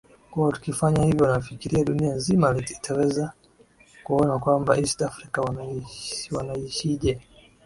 [0.31, 3.33] kuwa tukifanya hivyo nafikiri dunia zima itaweza
[4.03, 5.41] kuona kwamba east afrika
[6.31, 7.19] wanaishije